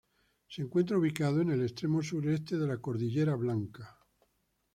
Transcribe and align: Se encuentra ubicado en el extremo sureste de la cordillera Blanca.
Se 0.49 0.63
encuentra 0.63 0.97
ubicado 0.97 1.41
en 1.41 1.51
el 1.51 1.61
extremo 1.61 2.01
sureste 2.01 2.57
de 2.57 2.65
la 2.65 2.77
cordillera 2.81 3.35
Blanca. 3.35 3.99